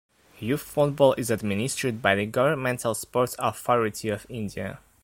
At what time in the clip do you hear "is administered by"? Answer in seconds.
1.13-2.15